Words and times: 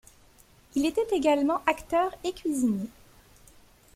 Il 0.73 0.87
était 0.87 1.05
également 1.15 1.61
acteur 1.67 2.15
et 2.23 2.33
cuisinier. 2.33 2.87